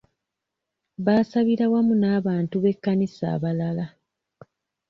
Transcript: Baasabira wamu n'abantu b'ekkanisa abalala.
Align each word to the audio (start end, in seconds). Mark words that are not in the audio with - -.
Baasabira 1.05 1.65
wamu 1.73 1.93
n'abantu 2.01 2.55
b'ekkanisa 2.63 3.23
abalala. 3.35 3.85